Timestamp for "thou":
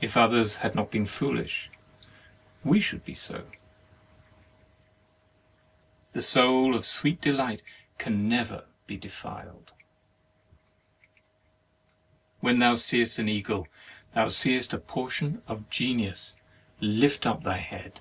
12.58-12.74, 14.14-14.28